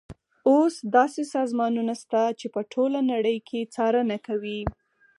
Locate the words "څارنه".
3.73-4.17